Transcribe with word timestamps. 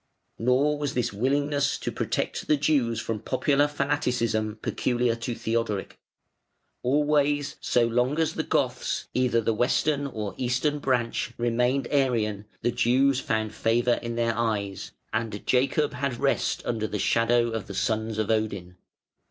Nor 0.39 0.79
was 0.79 0.95
this 0.95 1.13
willingness 1.13 1.77
to 1.77 1.91
protect 1.91 2.47
the 2.47 2.57
Jews 2.57 2.99
from 2.99 3.19
popular 3.19 3.67
fanaticism 3.67 4.57
peculiar 4.63 5.13
to 5.17 5.35
Theodoric. 5.35 5.99
Always, 6.81 7.57
so 7.61 7.85
long 7.85 8.17
as 8.17 8.33
the 8.33 8.41
Goths, 8.41 9.07
either 9.13 9.41
the 9.41 9.53
Western 9.53 10.07
or 10.07 10.33
Eastern 10.37 10.79
branch, 10.79 11.35
remained 11.37 11.87
Arian, 11.91 12.45
the 12.63 12.71
Jews 12.71 13.19
found 13.19 13.53
favour 13.53 13.99
in 14.01 14.15
their 14.15 14.35
eyes, 14.35 14.91
and 15.13 15.45
Jacob 15.45 15.93
had 15.93 16.17
rest 16.17 16.63
under 16.65 16.87
the 16.87 16.97
shadow 16.97 17.49
of 17.49 17.67
the 17.67 17.75
sons 17.75 18.17
of 18.17 18.31
Odin. 18.31 18.77